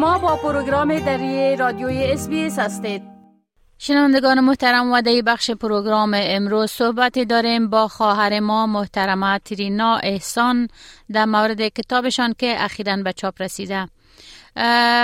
[0.00, 3.02] شما با پروگرام دری رادیوی SBS هستید.
[3.78, 10.68] شنوندگان محترم و در بخش پروگرام امروز صحبت داریم با خواهر ما محترمه ترینا احسان
[11.12, 13.88] در مورد کتابشان که اخیرا به چاپ رسیده.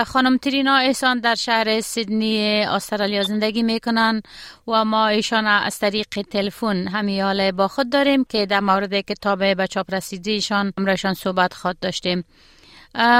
[0.06, 4.22] خانم ترینا احسان در شهر سیدنی استرالیا زندگی می‌کنن
[4.68, 9.54] و ما ایشان از طریق تلفن همی حاله با خود داریم که در مورد کتاب
[9.54, 12.24] به چاپ رسیدیشان همراهشان صحبت خواد داشتیم.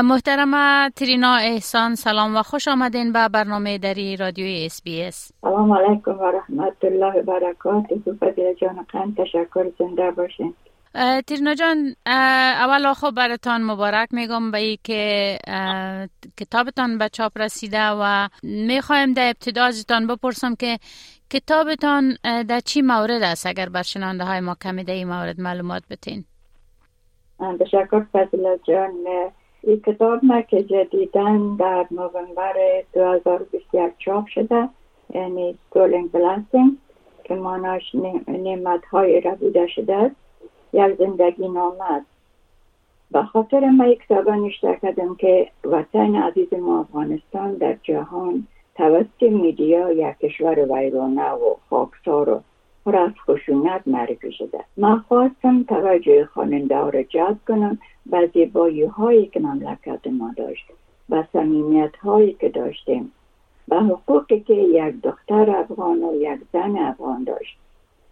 [0.05, 6.25] محترم ترینا احسان سلام و خوش آمدین به برنامه دری رادیوی SBS سلام علیکم و
[6.25, 7.95] رحمت الله و برکاته.
[8.21, 10.55] فضیل جان قند تشکر زنده باشین.
[11.27, 15.39] ترینا جان اول خب براتان مبارک میگم به ای که
[16.37, 20.79] کتابتان به چاپ رسیده و می‌خوایم در ابتدا ازتان بپرسم که
[21.31, 22.17] کتابتان
[22.49, 26.25] در چی مورد است اگر بر شنونده های ما کمی در این مورد معلومات بتین؟
[27.61, 28.93] تشکر فضل جان.
[29.67, 34.69] این کتاب ما که جدیدن در نوامبر 2021 چاپ شده
[35.15, 36.71] یعنی Stolen Blessing
[37.25, 37.95] که ماناش
[38.29, 40.17] نعمت های را بوده شده است
[40.73, 42.07] یک زندگی نامه است.
[43.11, 49.23] به خاطر ما یک کتاب نشته کردم که وطن عزیز ما افغانستان در جهان توسط
[49.23, 52.41] میدیا یک کشور ویرانه و خاکسار و
[52.87, 54.65] پر از خشونت معرفی شده.
[54.77, 60.65] من خواستم توجه خواننده را جذب کنم به زیبایی هایی که مملکت ما داشت
[61.11, 63.13] و سمیمیت هایی که داشتیم
[63.69, 67.59] و حقوقی که یک دختر افغان و یک زن افغان داشت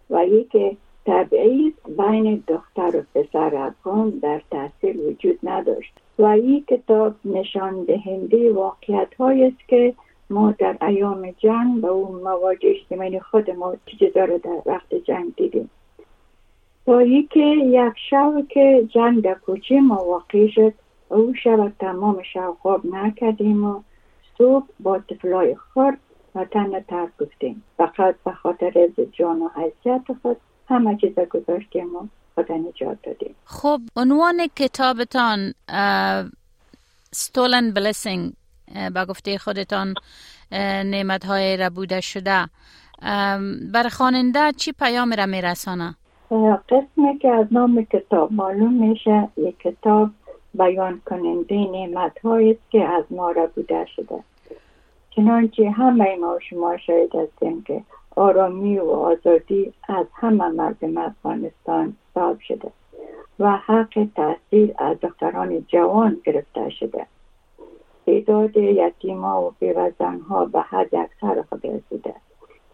[0.09, 7.13] و یکی طبعی بین دختر و پسر افغان در تاثیر وجود نداشت و این کتاب
[7.25, 9.93] نشان دهنده واقعیت است که
[10.29, 15.35] ما در ایام جنگ و اون مواجه اجتماعی خود ما چیزا رو در وقت جنگ
[15.35, 15.69] دیدیم.
[16.85, 20.73] تا که یک شب که جنگ در کوچه ما واقع شد
[21.09, 23.81] او شب تمام شب خواب نکردیم و
[24.37, 25.97] صبح با طفلای خود
[26.35, 27.63] وطن ترک گفتیم.
[27.77, 30.37] فقط به خاطر از جان و حیثیت خود
[30.69, 33.35] همه چیز گذاشتیم و خود نجات دادیم.
[33.45, 35.53] خب عنوان کتابتان
[37.15, 38.35] Stolen Blessing.
[38.93, 39.93] به گفته خودتان
[40.85, 42.45] نعمت های را بوده شده.
[43.73, 45.95] بر خواننده چی پیام را میرسانه؟
[46.69, 50.09] قسمی که از نام کتاب معلوم میشه یک کتاب
[50.53, 54.23] بیان کننده نعمت است که از ما را بوده شده.
[55.09, 57.83] چنانچه همه ما شما شاید هستیم که
[58.15, 62.71] آرامی و آزادی از همه مردم افغانستان صاحب شده
[63.39, 67.05] و حق تاثیر از دختران جوان گرفته شده.
[68.05, 72.13] تعداد یتیما و بیوزنها به حد اکثر خود رسیده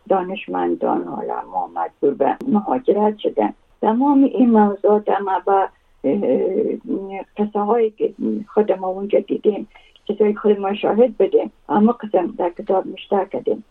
[0.09, 3.53] دانشمندان علما مجبور به مهاجرت شدن.
[3.81, 5.69] تمام این موضوعات اما به
[7.37, 8.13] قصه هایی که
[8.53, 9.67] خود ما اونجا دیدیم
[10.07, 13.63] چیزایی خود ما شاهد بدیم اما قسم در کتاب مشتر کردیم.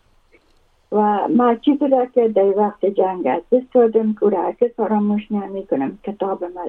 [0.91, 5.67] و ما چیزی را که در وقت جنگ از دست دادم که هرگز فراموش نمی
[5.67, 5.97] کنم.
[6.03, 6.65] کتاب ما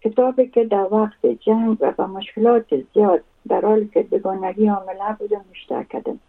[0.00, 5.44] کتابی که در وقت جنگ و با مشکلات زیاد در حالی که بگانگی عامله بودم
[5.50, 6.20] مشتر کردم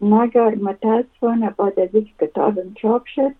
[0.00, 3.32] مگر متاسفانه بعد از اینکه کتابم چاپ شد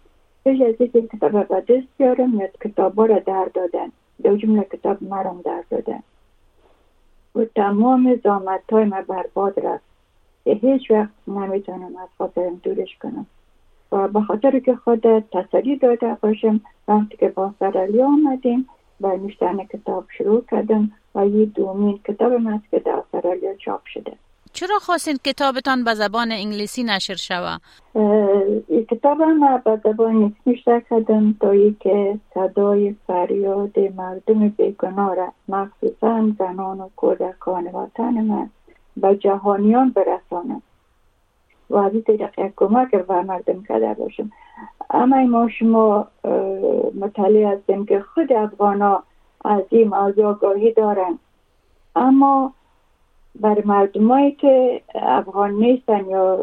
[0.44, 3.92] پیش از اینکه کتاب به دست بیارم یا کتاب را در دادن.
[4.24, 6.02] دو جمله کتاب مرم در دادن.
[7.34, 9.84] و تمام زامت های ما برباد رفت.
[10.44, 13.26] که هیچ وقت نمی‌تونم از خاطرم دورش کنم.
[13.92, 18.68] و به خاطر که خود تسلی داده باشم وقتی که با سرالی آمدیم
[19.00, 20.90] و نوشتن کتاب شروع کردم
[21.26, 24.12] یه دومین کتاب است که در استرالیا چاپ شده.
[24.52, 27.56] چرا خواستین کتابتان به زبان انگلیسی نشر شوه؟
[28.68, 35.32] این کتاب هم به زبان انگلیسی نشر کردم تا که صدای فریاد مردم بیگناه را
[35.48, 38.50] مخصوصا زنان و کودکان وطن من
[38.96, 40.62] به جهانیان برسانم.
[41.70, 44.30] و از این طریق کمک به مردم کرده باشم.
[44.90, 46.06] اما ما شما
[47.00, 49.02] مطلع هستیم که خود افغان
[49.44, 51.18] از این آگاهی دارن.
[51.96, 52.52] اما
[53.40, 56.36] بر مردمایی که افغان نیستن یا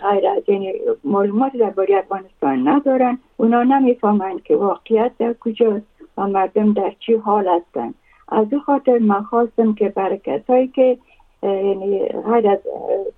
[0.00, 0.72] غیر از یعنی
[1.04, 5.86] معلومات درباره افغانستان ندارن اونا نمی‌فهمند که واقعیت در کجاست
[6.18, 7.94] و مردم در چی حال هستن.
[8.28, 10.98] از او خاطر من خواستم که برای کسایی که
[11.42, 12.58] یعنی غیر از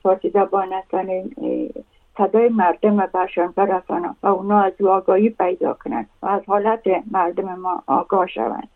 [0.03, 1.07] فارسی زبان هستن
[2.19, 6.81] صدای مردم برشان برسانم و اونا از او آگاهی پیدا کنند و از حالت
[7.11, 8.69] مردم ما آگاه شوند.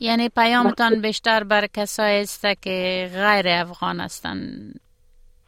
[0.00, 4.80] یعنی پیامتان بیشتر بر کسایی است که غیر افغان هستند.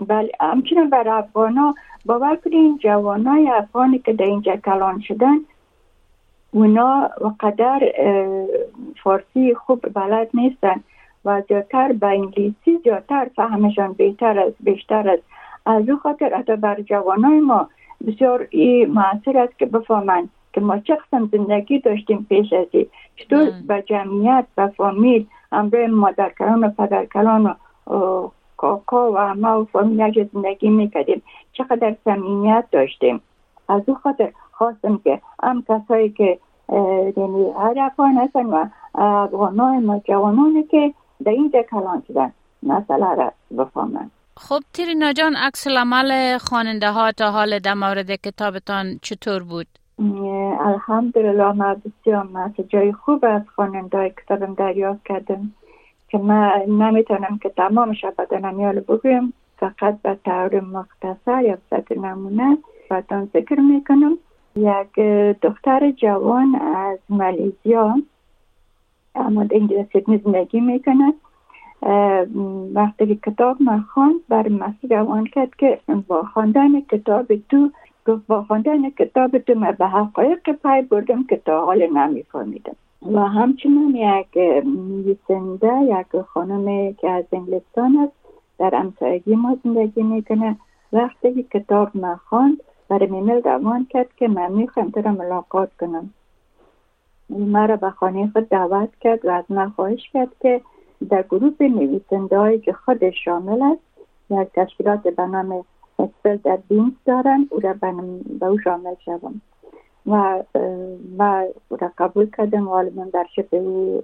[0.06, 1.74] بله همچنین بر افغان ها
[2.04, 5.36] باور کنین جوان های افغانی که در اینجا کلان شدن
[6.50, 7.80] اونا و قدر
[9.02, 10.80] فارسی خوب بلد نیستن
[11.24, 15.22] و زیادتر به انگلیسی زیادتر فهمشان بهتر است بیشتر است.
[15.66, 17.68] از او خاطر حتی بر جوانای ما
[18.06, 20.28] بسیار این موثر است که بفهمند.
[20.58, 22.86] ما چه قسم زندگی داشتیم پیش از این.
[23.16, 30.28] چطور به جمعیت و فامیل همراه مادرکلان و پدرکلان و کاکا و همه و فامیل
[30.32, 31.22] زندگی می‌کردیم.
[31.52, 33.20] چقدر صمیمیت داشتیم.
[33.68, 36.38] از او خاطر خواستم که هم کسایی که
[37.16, 40.94] یعنی افغان هستن و افغانای ما جوانانی که
[41.24, 42.32] در اینجا کلان شدن.
[42.62, 48.98] مسئله را بفهمند خب تیرینا جان عکس العمل خواننده ها تا حال در مورد کتابتان
[49.02, 49.66] چطور بود؟
[50.00, 55.52] الحمدلله ما بسیار ما جای خوب از خواننده کتابم دریافت کردم
[56.08, 59.32] که ما نمی‌تونم که تمامش بدنم یال بگویم.
[59.56, 62.58] فقط به طور مختصر یا به نمونه
[62.90, 64.18] بدان ذکر می‌کنم.
[64.56, 64.98] یک
[65.42, 67.94] دختر جوان از مالیزیا
[69.14, 69.46] اما
[69.92, 71.14] سیدنی زندگی می‌کنه.
[72.74, 75.78] وقتی کتاب من خواند بر مسیح روان کرد که
[76.08, 77.70] با خواندن کتاب تو
[78.08, 82.76] گفت با خواندن کتاب تو من به حقایق پای بردم که تا حال نمیفهمیدم
[83.12, 88.12] و همچنین یک نویسنده یک خانم که از انگلستان است
[88.58, 90.56] در امسایگی ما زندگی می‌کنه.
[90.92, 92.56] وقتی کتاب من خواند
[92.88, 96.10] برای میمیل روان کرد که من می‌خوایم تو ملاقات کنم.
[97.30, 100.60] مرا به خانه خود دعوت کرد و از من خواهش کرد که
[101.08, 103.80] در گروه نویسنده که خودش شامل است
[104.30, 105.64] یک تشکیلات به نام
[105.98, 107.74] اسپل در بینز دارن او را
[108.40, 109.40] به او شامل شدم
[110.06, 110.42] و
[111.18, 112.68] و را قبول کردم.
[112.68, 114.02] و من در شب او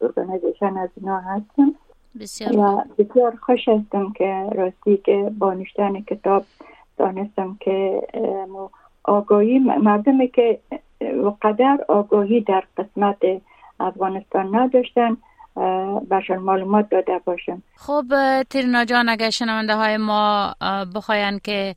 [0.00, 1.74] ارگانیزیشن از اینا هستم.
[2.20, 6.44] بسیار و بسیار خوش هستم که راستی که با نشتن کتاب
[6.98, 8.02] دانستم که
[9.04, 10.58] آگاهی مردمی که
[11.42, 13.18] قدر آگاهی در قسمت
[13.80, 15.16] افغانستان نداشتن.
[16.08, 18.04] برشان معلومات داده باشم خب
[18.50, 20.54] تیرنا جان اگر شنونده های ما
[20.94, 21.74] بخواین که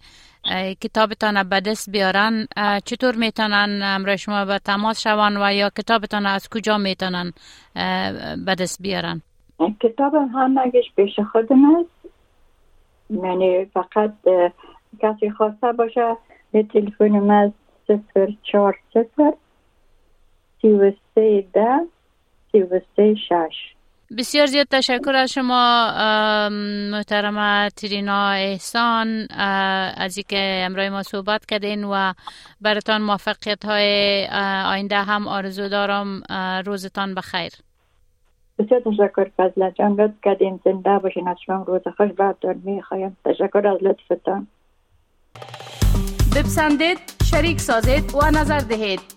[0.81, 2.47] کتابتان به دست بیارن
[2.85, 7.31] چطور می‌تونن همراه شما به تماس شوان و یا کتابتان از کجا می‌تونن
[8.45, 9.21] به دست بیارن؟
[9.81, 11.89] کتاب هم اگرش پیش خودم است.
[13.09, 14.13] یعنی فقط
[15.01, 16.17] کسی خواسته باشه
[16.51, 17.53] به تلفن من
[17.87, 19.33] صفر چار صفر
[20.61, 21.79] سی و سه ده
[24.17, 25.89] بسیار زیاد تشکر از شما
[26.91, 29.27] محترمه ترینا احسان
[29.97, 32.13] از اینکه امروز ما صحبت کردین و
[32.61, 34.27] براتان موفقیت های
[34.65, 36.23] آینده هم آرزو دارم
[36.65, 37.51] روزتان بخیر.
[38.59, 43.17] بسیار تشکر فضل جان لطف کردین زنده باشین از شما روز خوش بردار می‌خوایم.
[43.25, 44.47] تشکر از لطفتان.
[46.35, 46.97] بپسندید
[47.31, 49.16] شریک سازید و نظر دهید.